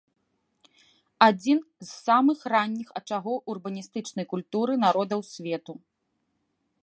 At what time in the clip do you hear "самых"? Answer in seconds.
2.07-2.39